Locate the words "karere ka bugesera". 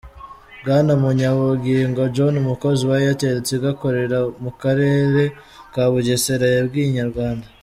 4.61-6.45